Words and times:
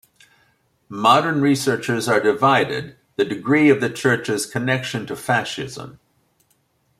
Modern 0.89 1.41
researchers 1.41 2.07
are 2.07 2.19
divided 2.19 2.97
the 3.17 3.23
degree 3.23 3.69
of 3.69 3.81
the 3.81 3.89
Church's 3.91 4.47
connection 4.47 5.05
to 5.05 5.15
fascism. 5.15 5.99